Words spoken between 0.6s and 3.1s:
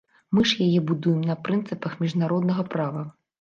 яе будуем на прынцыпах міжнароднага права.